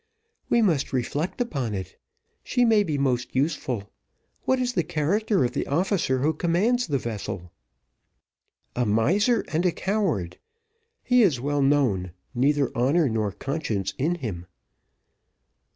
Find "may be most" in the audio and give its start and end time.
2.65-3.35